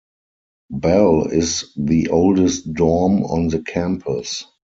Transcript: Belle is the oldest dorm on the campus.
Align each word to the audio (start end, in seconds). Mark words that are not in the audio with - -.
Belle 0.71 1.27
is 1.27 1.71
the 1.77 2.09
oldest 2.09 2.73
dorm 2.73 3.23
on 3.25 3.49
the 3.49 3.59
campus. 3.61 4.43